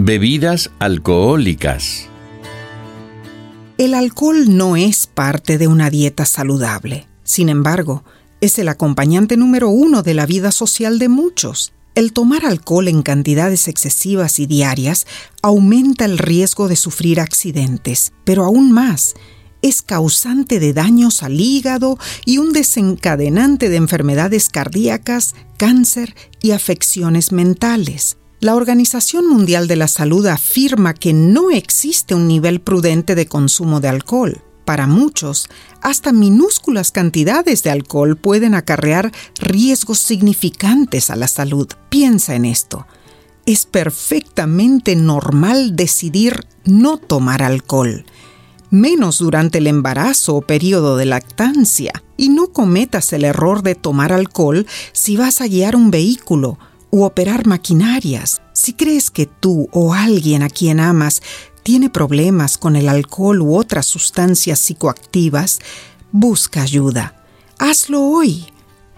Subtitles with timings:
[0.00, 2.06] Bebidas alcohólicas.
[3.78, 7.08] El alcohol no es parte de una dieta saludable.
[7.24, 8.04] Sin embargo,
[8.40, 11.72] es el acompañante número uno de la vida social de muchos.
[11.96, 15.04] El tomar alcohol en cantidades excesivas y diarias
[15.42, 19.14] aumenta el riesgo de sufrir accidentes, pero aún más,
[19.62, 27.32] es causante de daños al hígado y un desencadenante de enfermedades cardíacas, cáncer y afecciones
[27.32, 28.16] mentales.
[28.40, 33.80] La Organización Mundial de la Salud afirma que no existe un nivel prudente de consumo
[33.80, 34.42] de alcohol.
[34.64, 35.48] Para muchos,
[35.82, 41.66] hasta minúsculas cantidades de alcohol pueden acarrear riesgos significantes a la salud.
[41.88, 42.86] Piensa en esto.
[43.44, 48.04] Es perfectamente normal decidir no tomar alcohol,
[48.70, 54.12] menos durante el embarazo o periodo de lactancia, y no cometas el error de tomar
[54.12, 56.56] alcohol si vas a guiar un vehículo
[56.90, 58.42] u operar maquinarias.
[58.52, 61.22] Si crees que tú o alguien a quien amas
[61.62, 65.58] tiene problemas con el alcohol u otras sustancias psicoactivas,
[66.12, 67.24] busca ayuda.
[67.58, 68.46] Hazlo hoy.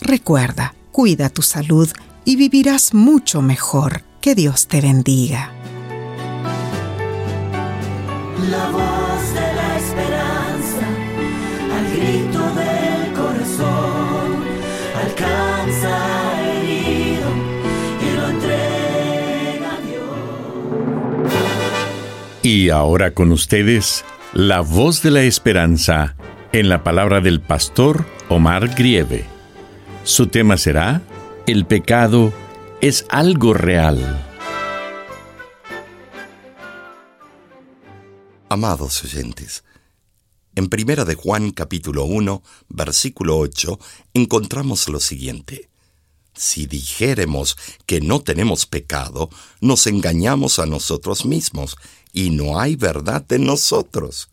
[0.00, 1.90] Recuerda, cuida tu salud
[2.24, 4.02] y vivirás mucho mejor.
[4.20, 5.52] Que Dios te bendiga.
[22.44, 26.16] Y ahora con ustedes, la voz de la esperanza
[26.52, 29.24] en la palabra del pastor Omar Grieve.
[30.02, 31.02] Su tema será,
[31.46, 32.32] El pecado
[32.80, 34.26] es algo real.
[38.48, 39.62] Amados oyentes,
[40.56, 43.78] en Primera de Juan capítulo 1, versículo 8,
[44.14, 45.68] encontramos lo siguiente.
[46.34, 51.76] Si dijéremos que no tenemos pecado, nos engañamos a nosotros mismos
[52.12, 54.28] y no hay verdad en nosotros.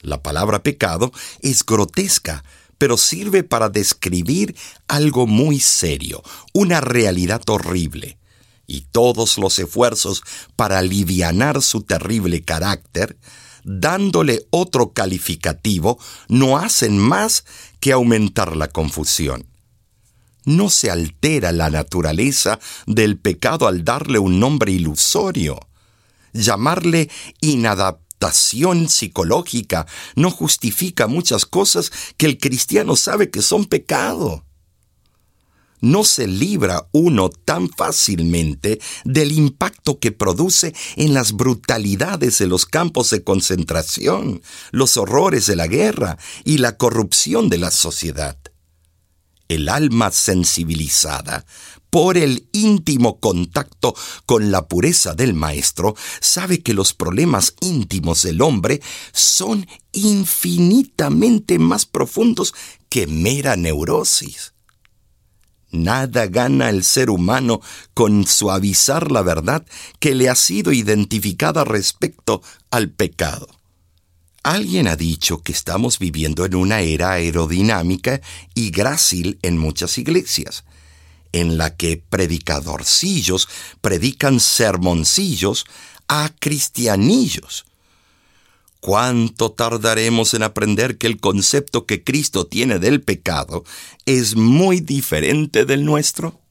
[0.00, 2.44] La palabra pecado es grotesca,
[2.76, 4.54] pero sirve para describir
[4.88, 6.22] algo muy serio,
[6.52, 8.18] una realidad horrible.
[8.66, 10.22] Y todos los esfuerzos
[10.56, 13.16] para alivianar su terrible carácter,
[13.62, 15.98] dándole otro calificativo,
[16.28, 17.44] no hacen más
[17.80, 19.46] que aumentar la confusión.
[20.44, 25.60] No se altera la naturaleza del pecado al darle un nombre ilusorio
[26.34, 29.86] llamarle inadaptación psicológica
[30.16, 34.44] no justifica muchas cosas que el cristiano sabe que son pecado.
[35.80, 42.64] No se libra uno tan fácilmente del impacto que produce en las brutalidades de los
[42.64, 44.40] campos de concentración,
[44.70, 48.38] los horrores de la guerra y la corrupción de la sociedad.
[49.48, 51.44] El alma sensibilizada
[51.94, 53.94] por el íntimo contacto
[54.26, 58.82] con la pureza del Maestro, sabe que los problemas íntimos del hombre
[59.12, 62.52] son infinitamente más profundos
[62.88, 64.54] que mera neurosis.
[65.70, 67.60] Nada gana el ser humano
[67.94, 69.64] con suavizar la verdad
[70.00, 72.42] que le ha sido identificada respecto
[72.72, 73.46] al pecado.
[74.44, 78.20] Alguien ha dicho que estamos viviendo en una era aerodinámica
[78.54, 80.64] y grácil en muchas iglesias
[81.32, 83.48] en la que predicadorcillos
[83.80, 85.64] predican sermoncillos
[86.08, 87.64] a cristianillos.
[88.80, 93.64] ¿Cuánto tardaremos en aprender que el concepto que Cristo tiene del pecado
[94.04, 96.43] es muy diferente del nuestro?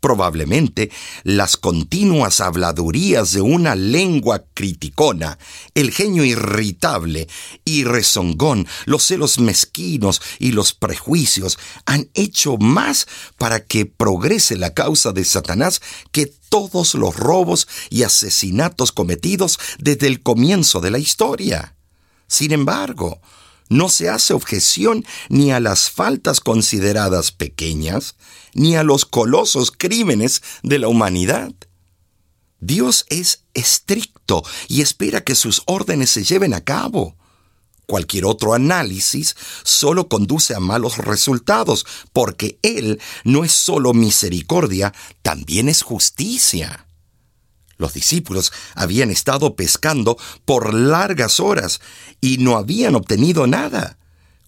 [0.00, 0.90] Probablemente
[1.24, 5.38] las continuas habladurías de una lengua criticona,
[5.74, 7.28] el genio irritable
[7.64, 13.08] y rezongón, los celos mezquinos y los prejuicios han hecho más
[13.38, 20.06] para que progrese la causa de Satanás que todos los robos y asesinatos cometidos desde
[20.06, 21.74] el comienzo de la historia.
[22.28, 23.20] Sin embargo,
[23.68, 28.16] no se hace objeción ni a las faltas consideradas pequeñas,
[28.54, 31.52] ni a los colosos crímenes de la humanidad.
[32.60, 37.16] Dios es estricto y espera que sus órdenes se lleven a cabo.
[37.86, 44.92] Cualquier otro análisis solo conduce a malos resultados, porque Él no es solo misericordia,
[45.22, 46.87] también es justicia.
[47.78, 51.80] Los discípulos habían estado pescando por largas horas
[52.20, 53.98] y no habían obtenido nada.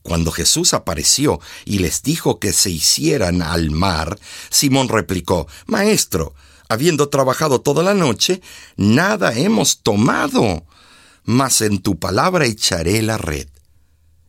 [0.02, 4.18] Cuando Jesús apareció y les dijo que se hicieran al mar,
[4.50, 6.34] Simón replicó, Maestro,
[6.68, 8.40] habiendo trabajado toda la noche,
[8.76, 10.64] nada hemos tomado,
[11.24, 13.48] mas en tu palabra echaré la red.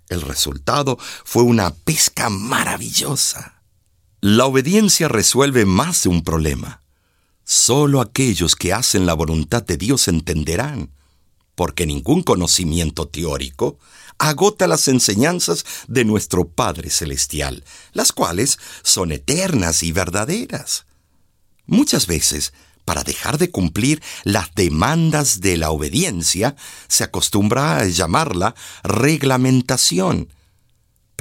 [0.09, 3.62] El resultado fue una pesca maravillosa.
[4.19, 6.81] La obediencia resuelve más de un problema.
[7.43, 10.91] Solo aquellos que hacen la voluntad de Dios entenderán,
[11.55, 13.77] porque ningún conocimiento teórico
[14.17, 20.85] agota las enseñanzas de nuestro Padre Celestial, las cuales son eternas y verdaderas.
[21.65, 22.53] Muchas veces,
[22.85, 26.55] para dejar de cumplir las demandas de la obediencia,
[26.88, 30.29] se acostumbra a llamarla reglamentación,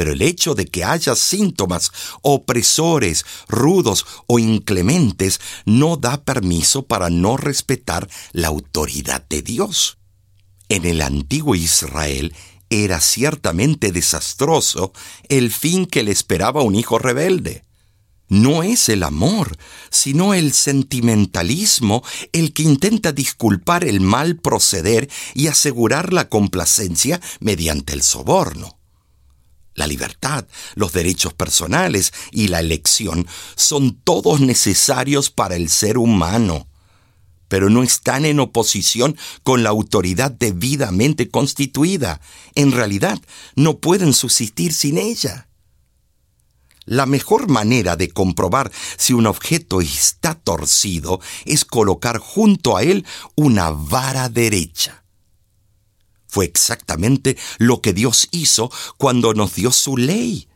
[0.00, 1.92] pero el hecho de que haya síntomas
[2.22, 9.98] opresores, rudos o inclementes no da permiso para no respetar la autoridad de Dios.
[10.70, 12.34] En el antiguo Israel
[12.70, 14.94] era ciertamente desastroso
[15.28, 17.66] el fin que le esperaba un hijo rebelde.
[18.30, 19.58] No es el amor,
[19.90, 27.92] sino el sentimentalismo el que intenta disculpar el mal proceder y asegurar la complacencia mediante
[27.92, 28.79] el soborno.
[29.80, 36.68] La libertad, los derechos personales y la elección son todos necesarios para el ser humano,
[37.48, 42.20] pero no están en oposición con la autoridad debidamente constituida.
[42.54, 43.18] En realidad,
[43.54, 45.48] no pueden subsistir sin ella.
[46.84, 53.06] La mejor manera de comprobar si un objeto está torcido es colocar junto a él
[53.34, 55.04] una vara derecha.
[56.30, 60.48] Fue exactamente lo que Dios hizo cuando nos dio su ley.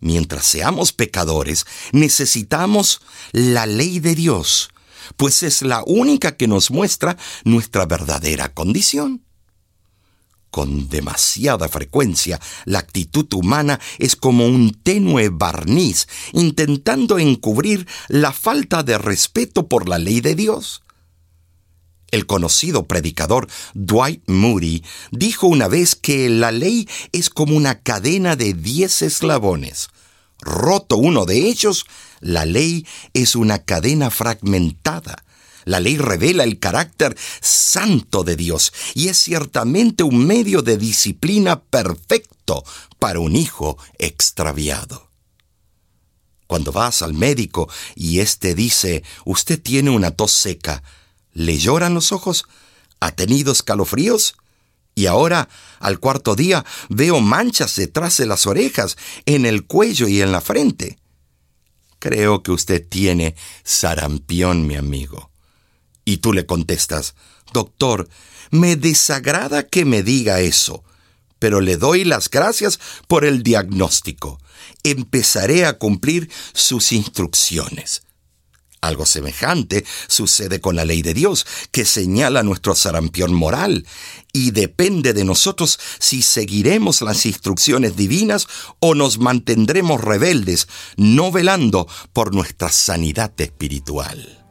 [0.00, 3.00] Mientras seamos pecadores, necesitamos
[3.32, 4.70] la ley de Dios,
[5.16, 9.24] pues es la única que nos muestra nuestra verdadera condición.
[10.50, 18.82] Con demasiada frecuencia, la actitud humana es como un tenue barniz intentando encubrir la falta
[18.82, 20.82] de respeto por la ley de Dios.
[22.12, 28.36] El conocido predicador Dwight Moody dijo una vez que la ley es como una cadena
[28.36, 29.88] de diez eslabones.
[30.38, 31.86] Roto uno de ellos,
[32.20, 35.24] la ley es una cadena fragmentada.
[35.64, 41.62] La ley revela el carácter santo de Dios y es ciertamente un medio de disciplina
[41.62, 42.62] perfecto
[42.98, 45.08] para un hijo extraviado.
[46.46, 50.82] Cuando vas al médico y éste dice, usted tiene una tos seca,
[51.32, 52.46] ¿Le lloran los ojos?
[53.00, 54.34] ¿Ha tenido escalofríos?
[54.94, 55.48] Y ahora,
[55.80, 60.40] al cuarto día, veo manchas detrás de las orejas, en el cuello y en la
[60.40, 60.98] frente.
[61.98, 63.34] Creo que usted tiene
[63.64, 65.30] sarampión, mi amigo.
[66.04, 67.14] Y tú le contestas,
[67.52, 68.08] Doctor,
[68.50, 70.84] me desagrada que me diga eso,
[71.38, 74.40] pero le doy las gracias por el diagnóstico.
[74.82, 78.01] Empezaré a cumplir sus instrucciones.
[78.82, 83.86] Algo semejante sucede con la ley de Dios, que señala nuestro sarampión moral,
[84.32, 88.48] y depende de nosotros si seguiremos las instrucciones divinas
[88.80, 94.44] o nos mantendremos rebeldes, no velando por nuestra sanidad espiritual.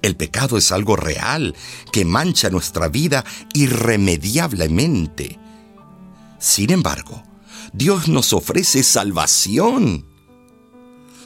[0.00, 1.54] El pecado es algo real
[1.92, 5.38] que mancha nuestra vida irremediablemente.
[6.38, 7.22] Sin embargo,
[7.74, 10.07] Dios nos ofrece salvación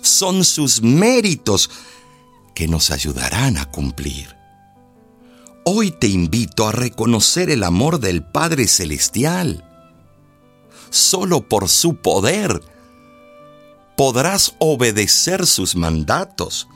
[0.02, 1.70] son sus méritos
[2.54, 4.36] que nos ayudarán a cumplir.
[5.64, 9.64] Hoy te invito a reconocer el amor del Padre Celestial.
[10.90, 12.60] Solo por su poder
[13.96, 16.68] podrás obedecer sus mandatos.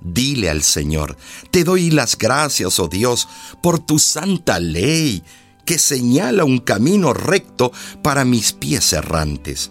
[0.00, 1.16] Dile al Señor,
[1.50, 3.28] te doy las gracias, oh Dios,
[3.62, 5.22] por tu santa ley
[5.64, 9.70] que señala un camino recto para mis pies errantes.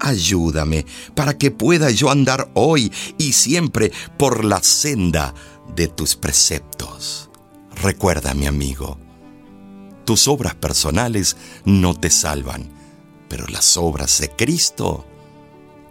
[0.00, 5.34] Ayúdame para que pueda yo andar hoy y siempre por la senda
[5.74, 7.30] de tus preceptos.
[7.82, 8.98] Recuerda, mi amigo,
[10.04, 12.70] tus obras personales no te salvan,
[13.28, 15.04] pero las obras de Cristo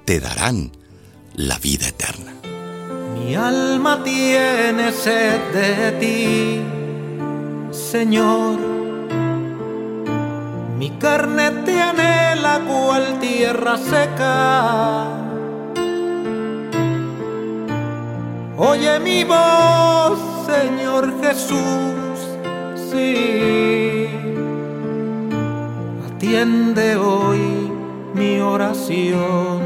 [0.05, 0.71] te darán
[1.33, 2.33] la vida eterna.
[3.13, 6.61] Mi alma tiene sed de ti,
[7.71, 8.74] Señor.
[10.77, 15.07] Mi carne te anhela cual tierra seca.
[18.57, 22.17] Oye mi voz, Señor Jesús,
[22.91, 24.09] sí.
[26.07, 27.71] Atiende hoy
[28.13, 29.61] mi oración.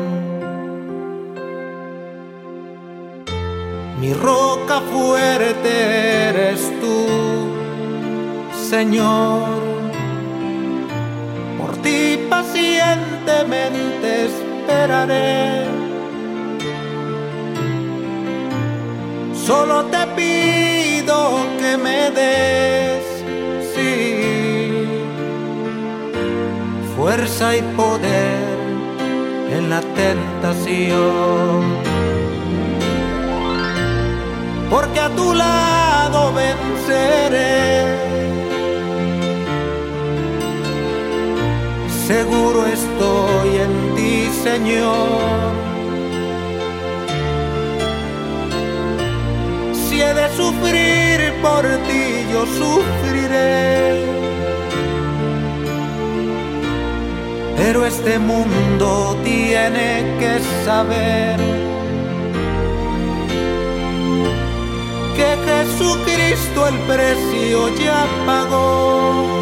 [4.00, 7.06] Mi roca fuerte eres tú,
[8.70, 9.69] Señor.
[13.30, 15.66] Pacientemente esperaré.
[19.34, 23.04] Solo te pido que me des,
[23.74, 24.86] sí,
[26.96, 28.60] fuerza y poder
[29.52, 31.20] en la tentación
[34.70, 38.19] porque a tu lado venceré.
[42.10, 45.52] Seguro estoy en ti, Señor.
[49.74, 54.06] Si he de sufrir por ti, yo sufriré.
[57.58, 61.38] Pero este mundo tiene que saber
[65.16, 69.39] que Jesucristo el precio ya pagó.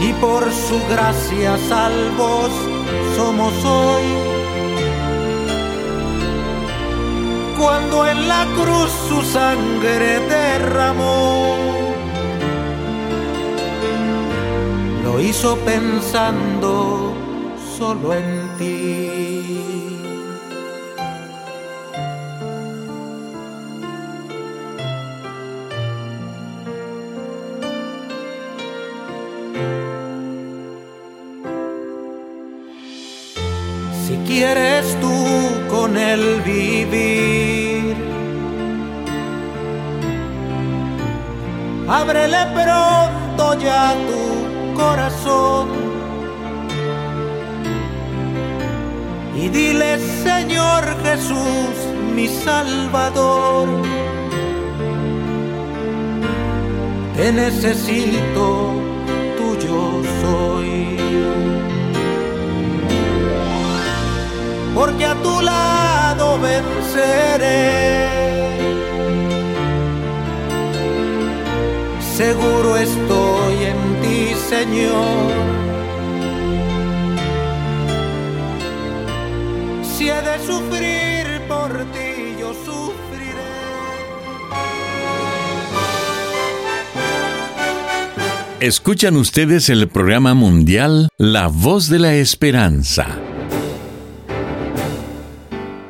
[0.00, 2.50] Y por su gracia salvos
[3.16, 4.04] somos hoy.
[7.58, 11.56] Cuando en la cruz su sangre derramó,
[15.02, 17.12] lo hizo pensando
[17.76, 19.97] solo en ti.
[34.38, 35.16] Quieres tú
[35.68, 37.96] con él vivir.
[41.88, 44.22] Ábrele pronto ya tu
[44.80, 45.66] corazón
[49.34, 51.74] y dile Señor Jesús,
[52.14, 53.66] mi Salvador,
[57.16, 58.46] te necesito,
[59.38, 60.98] tuyo soy.
[64.78, 68.06] Porque a tu lado venceré.
[72.16, 75.32] Seguro estoy en ti, Señor.
[79.82, 83.50] Si he de sufrir por ti, yo sufriré.
[88.60, 93.18] Escuchan ustedes el programa mundial La Voz de la Esperanza.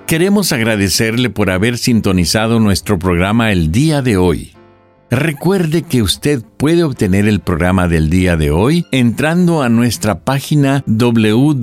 [0.08, 4.54] Queremos agradecerle por haber sintonizado nuestro programa el día de hoy.
[5.10, 10.82] Recuerde que usted puede obtener el programa del día de hoy entrando a nuestra página
[10.86, 11.58] www.lavoz.org.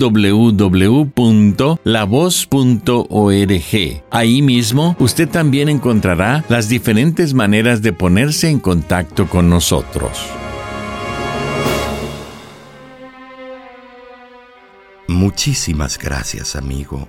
[4.12, 10.24] Ahí mismo usted también encontrará las diferentes maneras de ponerse en contacto con nosotros.
[15.08, 17.08] Muchísimas gracias, amigo